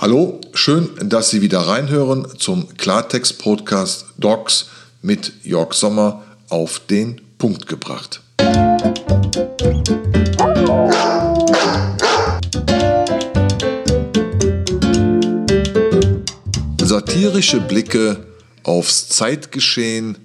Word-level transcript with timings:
Hallo, 0.00 0.40
schön, 0.54 0.90
dass 1.08 1.30
Sie 1.30 1.42
wieder 1.42 1.58
reinhören 1.58 2.24
zum 2.38 2.68
Klartext-Podcast 2.76 4.06
Docs 4.16 4.68
mit 5.02 5.32
Jörg 5.42 5.72
Sommer 5.72 6.22
auf 6.48 6.78
den 6.88 7.20
Punkt 7.36 7.66
gebracht. 7.66 8.20
Satirische 16.80 17.58
Blicke 17.58 18.24
aufs 18.62 19.08
Zeitgeschehen 19.08 20.16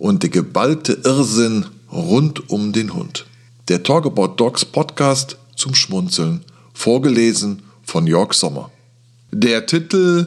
und 0.00 0.24
der 0.24 0.30
geballte 0.30 0.94
Irrsinn 1.04 1.66
rund 1.92 2.50
um 2.50 2.72
den 2.72 2.92
Hund. 2.92 3.26
Der 3.68 3.84
Talk 3.84 4.04
About 4.04 4.34
Dogs 4.34 4.64
Podcast 4.64 5.36
zum 5.54 5.76
Schmunzeln, 5.76 6.44
vorgelesen 6.74 7.62
von 7.84 8.08
Jörg 8.08 8.32
Sommer. 8.32 8.72
Der 9.34 9.64
Titel 9.64 10.26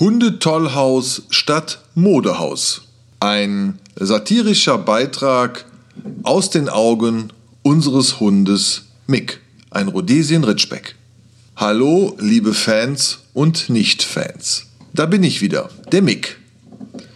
Hundetollhaus 0.00 1.24
statt 1.28 1.82
Modehaus. 1.94 2.80
Ein 3.20 3.78
satirischer 3.94 4.78
Beitrag 4.78 5.66
aus 6.22 6.48
den 6.48 6.70
Augen 6.70 7.28
unseres 7.62 8.20
Hundes 8.20 8.84
Mick, 9.06 9.40
ein 9.70 9.88
Rhodesien 9.88 10.44
Ritschbeck. 10.44 10.94
Hallo, 11.56 12.16
liebe 12.18 12.54
Fans 12.54 13.18
und 13.34 13.68
Nicht-Fans. 13.68 14.64
Da 14.94 15.04
bin 15.04 15.24
ich 15.24 15.42
wieder, 15.42 15.68
der 15.92 16.00
Mick. 16.00 16.38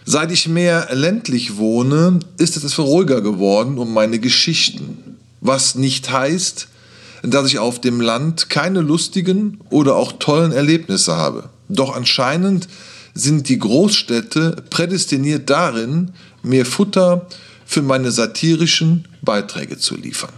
Seit 0.05 0.31
ich 0.31 0.47
mehr 0.47 0.89
ländlich 0.91 1.57
wohne, 1.57 2.19
ist 2.37 2.57
es 2.57 2.77
ruhiger 2.77 3.21
geworden 3.21 3.79
um 3.79 3.91
meine 3.91 4.19
Geschichten. 4.19 5.17
Was 5.41 5.73
nicht 5.73 6.11
heißt, 6.11 6.67
dass 7.23 7.47
ich 7.47 7.57
auf 7.57 7.79
dem 7.79 8.01
Land 8.01 8.49
keine 8.49 8.81
lustigen 8.81 9.59
oder 9.69 9.95
auch 9.95 10.11
tollen 10.13 10.51
Erlebnisse 10.51 11.15
habe. 11.15 11.49
Doch 11.69 11.95
anscheinend 11.95 12.67
sind 13.13 13.47
die 13.49 13.59
Großstädte 13.59 14.57
prädestiniert 14.69 15.49
darin, 15.49 16.11
mir 16.43 16.65
Futter 16.65 17.27
für 17.65 17.81
meine 17.81 18.11
satirischen 18.11 19.07
Beiträge 19.21 19.77
zu 19.77 19.95
liefern. 19.95 20.33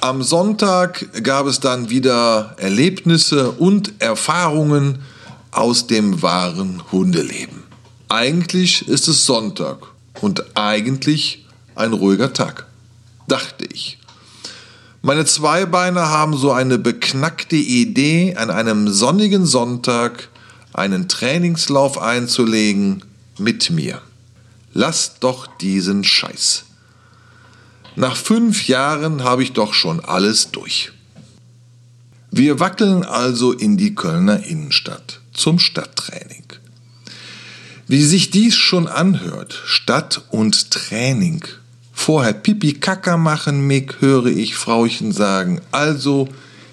Am 0.00 0.22
Sonntag 0.22 1.06
gab 1.22 1.46
es 1.46 1.60
dann 1.60 1.90
wieder 1.90 2.54
Erlebnisse 2.58 3.52
und 3.52 3.92
Erfahrungen 4.00 5.00
aus 5.50 5.86
dem 5.86 6.22
wahren 6.22 6.82
Hundeleben. 6.92 7.62
Eigentlich 8.08 8.86
ist 8.88 9.08
es 9.08 9.26
Sonntag 9.26 9.78
und 10.20 10.56
eigentlich 10.56 11.46
ein 11.74 11.92
ruhiger 11.92 12.32
Tag, 12.32 12.66
dachte 13.28 13.66
ich. 13.72 13.98
Meine 15.00 15.24
Zweibeiner 15.24 16.08
haben 16.08 16.36
so 16.36 16.50
eine 16.50 16.76
beknackte 16.78 17.56
Idee, 17.56 18.34
an 18.36 18.50
einem 18.50 18.88
sonnigen 18.88 19.46
Sonntag 19.46 20.28
einen 20.72 21.08
Trainingslauf 21.08 21.98
einzulegen 21.98 23.04
mit 23.38 23.70
mir. 23.70 24.02
Lass 24.72 25.20
doch 25.20 25.46
diesen 25.58 26.02
Scheiß. 26.02 26.64
Nach 27.94 28.16
fünf 28.16 28.66
Jahren 28.66 29.24
habe 29.24 29.42
ich 29.42 29.52
doch 29.52 29.72
schon 29.72 30.00
alles 30.00 30.50
durch. 30.50 30.92
Wir 32.30 32.60
wackeln 32.60 33.04
also 33.04 33.52
in 33.52 33.76
die 33.76 33.94
Kölner 33.94 34.44
Innenstadt 34.44 35.20
zum 35.32 35.58
Stadttraining. 35.58 36.44
Wie 37.86 38.04
sich 38.04 38.30
dies 38.30 38.54
schon 38.54 38.86
anhört, 38.86 39.62
Stadt 39.64 40.22
und 40.30 40.70
Training 40.70 41.44
Vorher 42.08 42.32
Pipi 42.32 42.72
Kacker 42.72 43.18
machen, 43.18 43.66
Mick, 43.66 44.00
höre 44.00 44.28
ich 44.28 44.56
Frauchen 44.56 45.12
sagen. 45.12 45.60
Also 45.72 46.26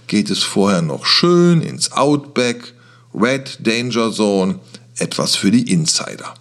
geht 0.08 0.30
es 0.30 0.44
vorher 0.44 0.82
noch 0.82 1.06
schön 1.06 1.62
ins 1.62 1.92
Outback, 1.92 2.72
Red 3.14 3.58
Danger 3.60 4.14
Zone, 4.14 4.60
etwas 4.96 5.36
für 5.36 5.52
die 5.52 5.70
Insider. 5.70 6.36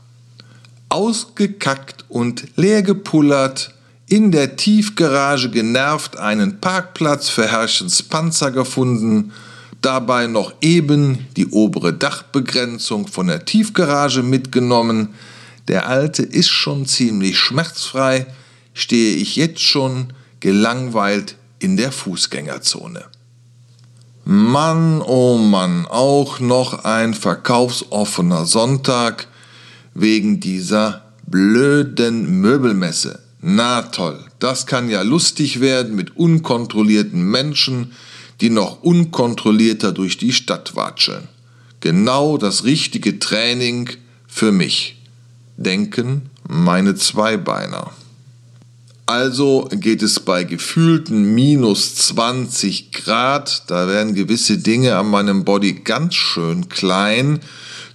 Ausgekackt 0.90 2.04
und 2.08 2.44
leer 2.54 2.82
gepullert, 2.82 3.74
in 4.06 4.30
der 4.30 4.54
Tiefgarage 4.54 5.50
genervt 5.50 6.16
einen 6.16 6.60
Parkplatz 6.60 7.28
für 7.28 7.48
Herrchens 7.48 8.00
Panzer 8.00 8.52
gefunden, 8.52 9.32
dabei 9.80 10.28
noch 10.28 10.52
eben 10.60 11.26
die 11.36 11.48
obere 11.48 11.92
Dachbegrenzung 11.94 13.08
von 13.08 13.26
der 13.26 13.44
Tiefgarage 13.44 14.22
mitgenommen. 14.22 15.14
Der 15.66 15.88
alte 15.88 16.22
ist 16.22 16.50
schon 16.50 16.86
ziemlich 16.86 17.36
schmerzfrei, 17.38 18.28
stehe 18.74 19.16
ich 19.16 19.36
jetzt 19.36 19.62
schon 19.62 20.12
gelangweilt 20.40 21.36
in 21.58 21.78
der 21.78 21.92
Fußgängerzone. 21.92 23.04
Mann, 24.26 25.00
oh 25.02 25.38
Mann, 25.38 25.86
auch 25.86 26.40
noch 26.40 26.84
ein 26.84 27.14
verkaufsoffener 27.14 28.44
Sonntag 28.44 29.28
wegen 29.94 30.40
dieser 30.40 31.02
blöden 31.26 32.40
Möbelmesse. 32.40 33.20
Na 33.40 33.82
toll, 33.82 34.24
das 34.38 34.66
kann 34.66 34.88
ja 34.88 35.02
lustig 35.02 35.60
werden 35.60 35.94
mit 35.94 36.16
unkontrollierten 36.16 37.22
Menschen, 37.22 37.92
die 38.40 38.50
noch 38.50 38.82
unkontrollierter 38.82 39.92
durch 39.92 40.16
die 40.16 40.32
Stadt 40.32 40.74
watscheln. 40.74 41.28
Genau 41.80 42.38
das 42.38 42.64
richtige 42.64 43.18
Training 43.18 43.90
für 44.26 44.52
mich, 44.52 45.02
denken 45.58 46.30
meine 46.48 46.94
Zweibeiner. 46.94 47.92
Also 49.06 49.68
geht 49.70 50.02
es 50.02 50.20
bei 50.20 50.44
gefühlten 50.44 51.34
minus 51.34 51.94
20 51.96 52.90
Grad, 52.92 53.64
da 53.66 53.86
werden 53.86 54.14
gewisse 54.14 54.56
Dinge 54.56 54.96
an 54.96 55.08
meinem 55.08 55.44
Body 55.44 55.74
ganz 55.74 56.14
schön 56.14 56.70
klein, 56.70 57.40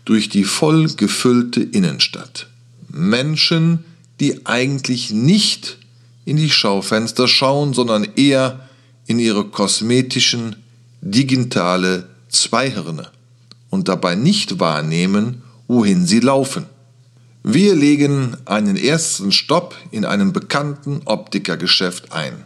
durch 0.06 0.30
die 0.30 0.44
voll 0.44 0.88
gefüllte 0.94 1.62
Innenstadt. 1.62 2.48
Menschen, 2.90 3.86
die 4.20 4.46
eigentlich 4.46 5.10
nicht 5.10 5.78
in 6.26 6.38
die 6.38 6.50
Schaufenster 6.52 7.28
schauen, 7.28 7.74
sondern 7.74 8.08
eher 8.16 8.68
in 9.08 9.18
ihre 9.18 9.46
kosmetischen, 9.46 10.58
digitale 11.02 12.08
Zweihirne 12.30 13.10
und 13.72 13.88
dabei 13.88 14.14
nicht 14.14 14.60
wahrnehmen, 14.60 15.42
wohin 15.68 16.06
sie 16.06 16.20
laufen. 16.20 16.66
Wir 17.52 17.74
legen 17.74 18.38
einen 18.46 18.76
ersten 18.76 19.32
Stopp 19.32 19.74
in 19.90 20.06
einem 20.06 20.34
bekannten 20.34 21.02
Optikergeschäft 21.06 22.14
ein. 22.14 22.46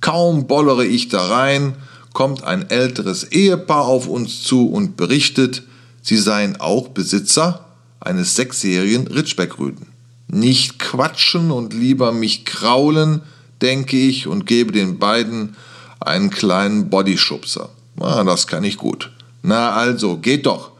Kaum 0.00 0.48
bollere 0.48 0.84
ich 0.84 1.08
da 1.08 1.28
rein, 1.28 1.76
kommt 2.12 2.42
ein 2.42 2.68
älteres 2.68 3.22
Ehepaar 3.22 3.84
auf 3.84 4.08
uns 4.08 4.42
zu 4.42 4.68
und 4.68 4.96
berichtet, 4.96 5.62
sie 6.02 6.16
seien 6.16 6.60
auch 6.60 6.88
Besitzer 6.88 7.66
eines 8.00 8.34
sechsjährigen 8.34 9.06
Ritschbeckrüden. 9.06 9.86
Nicht 10.26 10.80
quatschen 10.80 11.52
und 11.52 11.72
lieber 11.72 12.10
mich 12.10 12.44
kraulen, 12.44 13.22
denke 13.60 13.96
ich 13.96 14.26
und 14.26 14.44
gebe 14.46 14.72
den 14.72 14.98
beiden 14.98 15.54
einen 16.00 16.30
kleinen 16.30 16.90
Bodyschubser. 16.90 17.68
Ah, 18.00 18.24
das 18.24 18.48
kann 18.48 18.64
ich 18.64 18.76
gut. 18.76 19.12
Na 19.42 19.70
also, 19.70 20.16
geht 20.16 20.46
doch. 20.46 20.72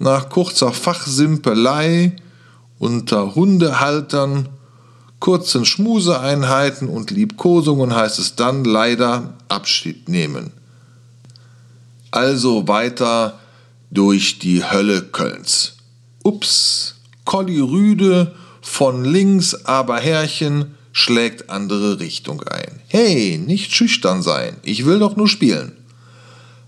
Nach 0.00 0.28
kurzer 0.28 0.72
Fachsimpelei 0.72 2.16
unter 2.82 3.36
Hundehaltern, 3.36 4.48
kurzen 5.20 5.64
Schmuseeinheiten 5.64 6.88
und 6.88 7.12
Liebkosungen 7.12 7.94
heißt 7.94 8.18
es 8.18 8.34
dann 8.34 8.64
leider 8.64 9.34
Abschied 9.48 10.08
nehmen. 10.08 10.50
Also 12.10 12.66
weiter 12.66 13.38
durch 13.92 14.40
die 14.40 14.64
Hölle 14.64 15.02
Kölns. 15.02 15.74
Ups, 16.24 16.96
Colli 17.24 17.60
Rüde 17.60 18.34
von 18.60 19.04
links, 19.04 19.54
aber 19.64 20.00
Herrchen 20.00 20.74
schlägt 20.90 21.50
andere 21.50 22.00
Richtung 22.00 22.42
ein. 22.42 22.80
Hey, 22.88 23.38
nicht 23.38 23.72
schüchtern 23.72 24.22
sein, 24.22 24.56
ich 24.64 24.86
will 24.86 24.98
doch 24.98 25.14
nur 25.14 25.28
spielen. 25.28 25.76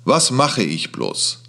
Was 0.04 0.30
mache 0.30 0.62
ich 0.62 0.92
bloß? 0.92 1.40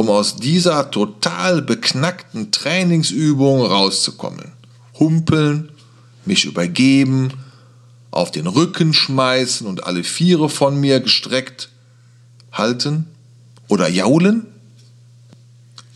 Um 0.00 0.08
aus 0.08 0.36
dieser 0.36 0.90
total 0.90 1.60
beknackten 1.60 2.50
Trainingsübung 2.50 3.60
rauszukommen. 3.60 4.52
Humpeln, 4.98 5.68
mich 6.24 6.46
übergeben, 6.46 7.34
auf 8.10 8.30
den 8.30 8.46
Rücken 8.46 8.94
schmeißen 8.94 9.66
und 9.66 9.84
alle 9.84 10.02
Viere 10.02 10.48
von 10.48 10.80
mir 10.80 11.00
gestreckt 11.00 11.68
halten 12.50 13.08
oder 13.68 13.90
jaulen? 13.90 14.46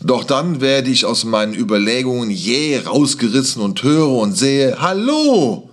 Doch 0.01 0.23
dann 0.23 0.61
werde 0.61 0.91
ich 0.91 1.05
aus 1.05 1.23
meinen 1.23 1.55
Überlegungen 1.55 2.29
jäh 2.29 2.77
rausgerissen 2.77 3.63
und 3.63 3.81
höre 3.81 4.11
und 4.11 4.37
sehe 4.37 4.79
Hallo! 4.79 5.71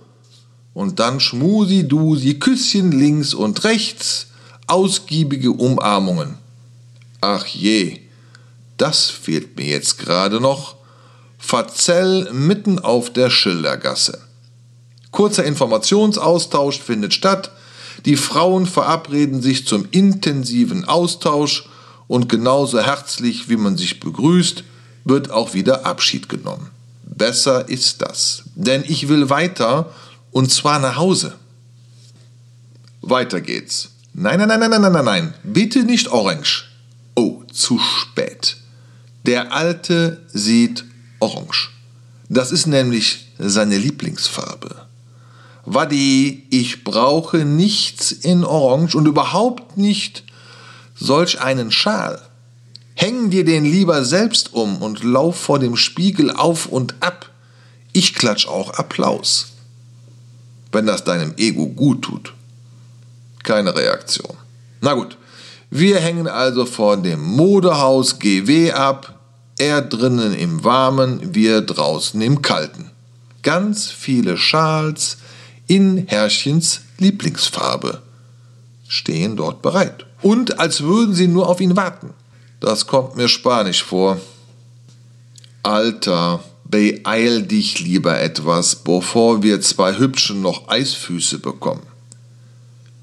Und 0.73 0.99
dann 0.99 1.19
schmusi-dusi, 1.19 2.39
Küsschen 2.39 2.93
links 2.93 3.35
und 3.35 3.63
rechts, 3.63 4.25
ausgiebige 4.65 5.51
Umarmungen. 5.51 6.39
Ach 7.21 7.45
je, 7.45 7.99
das 8.77 9.09
fehlt 9.09 9.57
mir 9.57 9.65
jetzt 9.65 9.99
gerade 9.99 10.39
noch, 10.39 10.75
Verzell 11.45 12.31
mitten 12.31 12.79
auf 12.79 13.11
der 13.11 13.29
Schildergasse. 13.29 14.17
Kurzer 15.11 15.43
Informationsaustausch 15.43 16.79
findet 16.79 17.13
statt, 17.13 17.51
die 18.05 18.15
Frauen 18.15 18.65
verabreden 18.65 19.41
sich 19.41 19.67
zum 19.67 19.85
intensiven 19.91 20.85
Austausch 20.85 21.65
und 22.07 22.29
genauso 22.29 22.79
herzlich, 22.79 23.49
wie 23.49 23.57
man 23.57 23.77
sich 23.77 23.99
begrüßt, 23.99 24.63
wird 25.03 25.31
auch 25.31 25.53
wieder 25.53 25.85
Abschied 25.85 26.29
genommen. 26.29 26.71
Besser 27.03 27.67
ist 27.67 28.01
das, 28.01 28.43
denn 28.55 28.83
ich 28.87 29.09
will 29.09 29.29
weiter 29.29 29.91
und 30.31 30.49
zwar 30.49 30.79
nach 30.79 30.95
Hause. 30.95 31.35
Weiter 33.01 33.41
geht's. 33.41 33.89
Nein, 34.13 34.39
nein, 34.39 34.47
nein, 34.47 34.59
nein, 34.61 34.81
nein, 34.81 34.91
nein, 34.93 35.05
nein, 35.05 35.33
bitte 35.43 35.83
nicht 35.83 36.07
orange. 36.07 36.69
Oh, 37.15 37.43
zu 37.51 37.77
spät. 37.79 38.62
Der 39.25 39.53
Alte 39.53 40.21
sieht 40.33 40.83
orange. 41.19 41.69
Das 42.29 42.51
ist 42.51 42.67
nämlich 42.67 43.31
seine 43.39 43.77
Lieblingsfarbe. 43.77 44.87
Wadi, 45.65 46.45
ich 46.49 46.83
brauche 46.83 47.45
nichts 47.45 48.11
in 48.11 48.43
Orange 48.43 48.97
und 48.97 49.07
überhaupt 49.07 49.77
nicht 49.77 50.23
solch 50.95 51.39
einen 51.39 51.71
Schal. 51.71 52.21
Häng 52.95 53.29
dir 53.29 53.45
den 53.45 53.63
lieber 53.63 54.03
selbst 54.03 54.53
um 54.53 54.81
und 54.81 55.03
lauf 55.03 55.37
vor 55.37 55.59
dem 55.59 55.77
Spiegel 55.77 56.29
auf 56.31 56.65
und 56.65 56.95
ab. 56.99 57.29
Ich 57.93 58.13
klatsch 58.13 58.45
auch 58.45 58.71
Applaus. 58.71 59.53
Wenn 60.71 60.85
das 60.85 61.05
deinem 61.05 61.33
Ego 61.37 61.67
gut 61.67 62.01
tut. 62.01 62.33
Keine 63.43 63.75
Reaktion. 63.75 64.35
Na 64.81 64.93
gut, 64.93 65.17
wir 65.75 65.99
hängen 65.99 66.27
also 66.27 66.67
vor 66.67 66.97
dem 66.97 67.19
Modehaus 67.19 68.19
GW 68.19 68.73
ab, 68.73 69.19
er 69.57 69.81
drinnen 69.81 70.35
im 70.35 70.63
Warmen, 70.63 71.33
wir 71.33 71.61
draußen 71.61 72.21
im 72.21 72.43
Kalten. 72.43 72.91
Ganz 73.41 73.89
viele 73.89 74.37
Schals 74.37 75.17
in 75.65 76.05
Herrchens 76.05 76.81
Lieblingsfarbe 76.99 78.03
stehen 78.87 79.35
dort 79.35 79.63
bereit. 79.63 80.05
Und 80.21 80.59
als 80.59 80.83
würden 80.83 81.15
sie 81.15 81.27
nur 81.27 81.49
auf 81.49 81.59
ihn 81.59 81.75
warten. 81.75 82.11
Das 82.59 82.85
kommt 82.85 83.15
mir 83.15 83.27
spanisch 83.27 83.83
vor. 83.83 84.21
Alter, 85.63 86.43
beeil 86.65 87.41
dich 87.41 87.79
lieber 87.79 88.19
etwas, 88.19 88.75
bevor 88.75 89.41
wir 89.41 89.59
zwei 89.61 89.97
Hübschen 89.97 90.43
noch 90.43 90.67
Eisfüße 90.67 91.39
bekommen. 91.39 91.92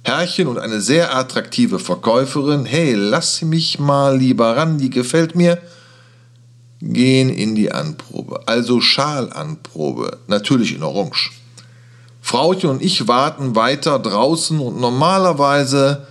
Herrchen 0.02 0.48
und 0.48 0.58
eine 0.58 0.80
sehr 0.80 1.14
attraktive 1.14 1.78
Verkäuferin, 1.78 2.64
hey, 2.64 2.94
lass 2.94 3.42
mich 3.42 3.78
mal 3.78 4.16
lieber 4.16 4.56
ran, 4.56 4.78
die 4.78 4.90
gefällt 4.90 5.34
mir, 5.34 5.58
gehen 6.80 7.28
in 7.28 7.54
die 7.54 7.70
Anprobe, 7.70 8.40
also 8.46 8.80
Schalanprobe, 8.80 10.18
natürlich 10.26 10.74
in 10.74 10.82
Orange. 10.82 11.30
Frauchen 12.22 12.70
und 12.70 12.82
ich 12.82 13.08
warten 13.08 13.56
weiter 13.56 13.98
draußen 13.98 14.58
und 14.58 14.80
normalerweise 14.80 16.06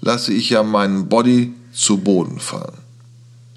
lasse 0.00 0.32
ich 0.32 0.50
ja 0.50 0.62
meinen 0.62 1.08
Body 1.08 1.52
zu 1.72 1.98
Boden 1.98 2.38
fallen. 2.38 2.78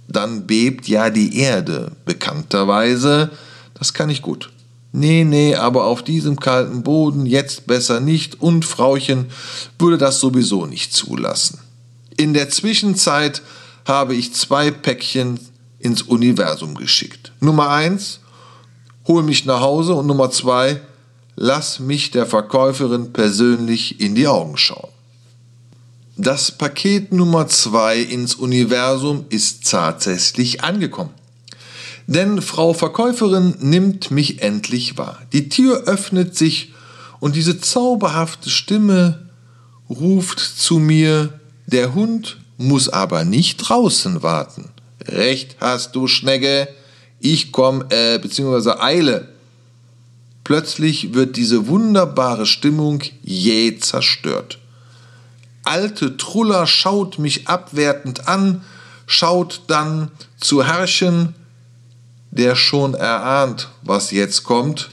Dann 0.07 0.47
bebt 0.47 0.87
ja 0.87 1.09
die 1.09 1.37
Erde, 1.37 1.91
bekannterweise, 2.05 3.31
das 3.73 3.93
kann 3.93 4.09
ich 4.09 4.21
gut. 4.21 4.49
Nee, 4.99 5.25
nee, 5.25 5.53
aber 5.53 5.83
auf 5.83 6.01
diesem 6.01 6.39
kalten 6.39 6.81
Boden 6.81 7.27
jetzt 7.27 7.67
besser 7.67 7.99
nicht 7.99 8.41
und 8.41 8.65
Frauchen 8.65 9.27
würde 9.77 9.99
das 9.99 10.19
sowieso 10.19 10.65
nicht 10.65 10.91
zulassen. 10.91 11.59
In 12.17 12.33
der 12.33 12.49
Zwischenzeit 12.49 13.43
habe 13.85 14.15
ich 14.15 14.33
zwei 14.33 14.71
Päckchen 14.71 15.39
ins 15.77 16.01
Universum 16.01 16.73
geschickt. 16.73 17.31
Nummer 17.39 17.69
eins, 17.69 18.21
hol 19.07 19.21
mich 19.21 19.45
nach 19.45 19.61
Hause 19.61 19.93
und 19.93 20.07
Nummer 20.07 20.31
zwei, 20.31 20.81
lass 21.35 21.79
mich 21.79 22.09
der 22.09 22.25
Verkäuferin 22.25 23.13
persönlich 23.13 24.01
in 24.01 24.15
die 24.15 24.27
Augen 24.27 24.57
schauen. 24.57 24.89
Das 26.15 26.49
Paket 26.49 27.13
Nummer 27.13 27.47
zwei 27.47 27.99
ins 27.99 28.33
Universum 28.33 29.25
ist 29.29 29.69
tatsächlich 29.69 30.63
angekommen. 30.63 31.13
Denn 32.07 32.41
Frau 32.41 32.73
Verkäuferin 32.73 33.55
nimmt 33.59 34.11
mich 34.11 34.41
endlich 34.41 34.97
wahr. 34.97 35.19
Die 35.33 35.49
Tür 35.49 35.83
öffnet 35.83 36.35
sich 36.37 36.73
und 37.19 37.35
diese 37.35 37.59
zauberhafte 37.59 38.49
Stimme 38.49 39.27
ruft 39.89 40.39
zu 40.39 40.79
mir, 40.79 41.33
der 41.65 41.93
Hund 41.93 42.37
muss 42.57 42.87
aber 42.87 43.25
nicht 43.25 43.57
draußen 43.57 44.23
warten. 44.23 44.69
Recht 45.05 45.57
hast 45.59 45.95
du, 45.95 46.07
Schnecke, 46.07 46.69
ich 47.19 47.51
komm, 47.51 47.83
äh, 47.89 48.19
beziehungsweise 48.19 48.81
eile. 48.81 49.27
Plötzlich 50.45 51.13
wird 51.13 51.35
diese 51.35 51.67
wunderbare 51.67 52.45
Stimmung 52.45 53.03
jäh 53.21 53.77
zerstört. 53.79 54.59
Alte 55.63 56.15
Truller 56.15 56.67
schaut 56.67 57.19
mich 57.19 57.49
abwertend 57.49 58.29
an, 58.29 58.63
schaut 59.05 59.63
dann 59.67 60.09
zu 60.39 60.65
Herrchen, 60.65 61.35
der 62.37 62.55
schon 62.55 62.93
erahnt, 62.93 63.69
was 63.81 64.11
jetzt 64.11 64.43
kommt. 64.43 64.89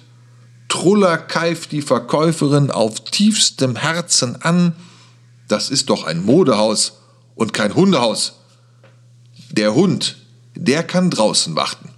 Truller 0.69 1.19
keift 1.19 1.73
die 1.73 1.82
Verkäuferin 1.82 2.70
auf 2.70 3.05
tiefstem 3.05 3.76
Herzen 3.76 4.41
an. 4.43 4.75
Das 5.49 5.70
ist 5.70 5.91
doch 5.91 6.05
ein 6.05 6.25
Modehaus 6.25 7.00
und 7.35 7.52
kein 7.52 7.75
Hundehaus. 7.75 8.41
Der 9.50 9.75
Hund, 9.75 10.17
der 10.55 10.82
kann 10.82 11.11
draußen 11.11 11.55
warten. 11.55 11.91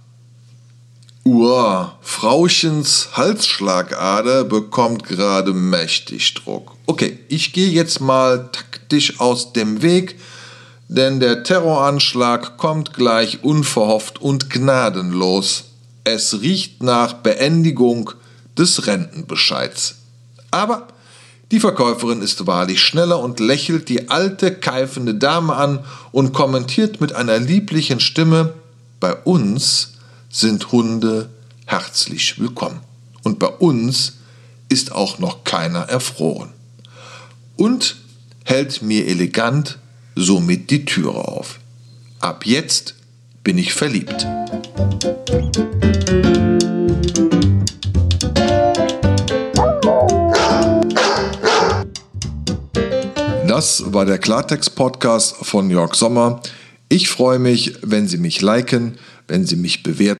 Uah, 1.23 1.97
Frauchens 2.01 3.09
Halsschlagader 3.13 4.45
bekommt 4.45 5.03
gerade 5.03 5.53
mächtig 5.53 6.33
Druck. 6.35 6.73
Okay, 6.85 7.19
ich 7.27 7.51
gehe 7.51 7.69
jetzt 7.69 7.99
mal 7.99 8.49
taktisch 8.53 9.19
aus 9.19 9.51
dem 9.51 9.81
Weg, 9.81 10.17
denn 10.87 11.19
der 11.19 11.43
Terroranschlag 11.43 12.57
kommt 12.57 12.93
gleich 12.93 13.43
unverhofft 13.43 14.19
und 14.21 14.49
gnadenlos. 14.49 15.65
Es 16.03 16.41
riecht 16.41 16.81
nach 16.81 17.13
Beendigung 17.13 18.11
des 18.57 18.87
Rentenbescheids. 18.87 19.95
Aber 20.51 20.87
die 21.51 21.59
Verkäuferin 21.59 22.21
ist 22.21 22.47
wahrlich 22.47 22.81
schneller 22.81 23.19
und 23.19 23.39
lächelt 23.39 23.89
die 23.89 24.09
alte, 24.09 24.53
keifende 24.53 25.15
Dame 25.15 25.55
an 25.55 25.79
und 26.11 26.33
kommentiert 26.33 26.99
mit 26.99 27.13
einer 27.13 27.39
lieblichen 27.39 27.99
Stimme, 27.99 28.53
bei 28.99 29.13
uns 29.13 29.93
sind 30.29 30.71
Hunde 30.71 31.29
herzlich 31.65 32.39
willkommen. 32.39 32.81
Und 33.23 33.39
bei 33.39 33.47
uns 33.47 34.13
ist 34.69 34.91
auch 34.91 35.19
noch 35.19 35.43
keiner 35.43 35.81
erfroren. 35.81 36.49
Und 37.55 37.97
hält 38.43 38.81
mir 38.81 39.07
elegant 39.07 39.79
somit 40.17 40.71
die 40.71 40.83
Türe 40.83 41.13
auf. 41.13 41.59
Ab 42.19 42.45
jetzt 42.45 42.95
bin 43.43 43.57
ich 43.59 43.73
verliebt. 43.73 44.25
Das 53.47 53.93
war 53.93 54.05
der 54.05 54.17
Klartext-Podcast 54.17 55.37
von 55.43 55.69
Jörg 55.69 55.93
Sommer. 55.93 56.41
Ich 56.89 57.09
freue 57.09 57.39
mich, 57.39 57.75
wenn 57.81 58.07
Sie 58.07 58.17
mich 58.17 58.41
liken, 58.41 58.97
wenn 59.27 59.45
Sie 59.45 59.55
mich 59.55 59.83
bewerten. 59.83 60.15